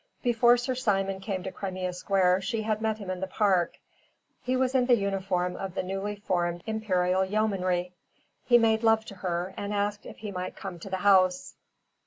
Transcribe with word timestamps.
Before 0.23 0.57
Sir 0.57 0.73
Simon 0.73 1.19
came 1.19 1.43
to 1.43 1.51
Crimea 1.51 1.93
Square 1.93 2.41
she 2.41 2.63
had 2.63 2.81
met 2.81 2.97
him 2.97 3.11
in 3.11 3.19
the 3.19 3.27
Park. 3.27 3.75
He 4.41 4.55
was 4.57 4.73
in 4.73 4.87
the 4.87 4.95
uniform 4.97 5.55
of 5.55 5.75
the 5.75 5.83
newly 5.83 6.15
formed 6.15 6.63
Imperial 6.65 7.23
Yeomanry. 7.23 7.93
He 8.43 8.57
made 8.57 8.81
love 8.81 9.05
to 9.05 9.15
her, 9.17 9.53
and 9.57 9.71
asked 9.75 10.07
if 10.07 10.17
he 10.17 10.31
might 10.31 10.55
come 10.55 10.79
to 10.79 10.89
the 10.89 10.97
house. 11.05 11.53